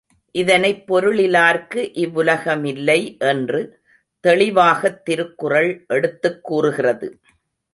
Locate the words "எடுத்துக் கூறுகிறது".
5.87-7.19